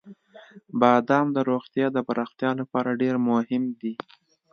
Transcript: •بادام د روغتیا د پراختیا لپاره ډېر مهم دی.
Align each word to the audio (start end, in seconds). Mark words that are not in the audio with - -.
•بادام 0.79 1.27
د 1.35 1.37
روغتیا 1.49 1.87
د 1.93 1.97
پراختیا 2.07 2.51
لپاره 2.61 2.97
ډېر 3.01 3.15
مهم 3.29 3.63
دی. 3.81 3.93